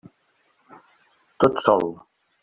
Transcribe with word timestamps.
Tot 1.43 1.61
sol. 1.67 1.85